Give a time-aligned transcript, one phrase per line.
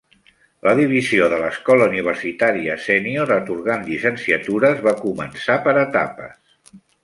[0.67, 6.77] La divisió de l'Escola Universitària Sènior atorgant llicenciatures va començar per etapes.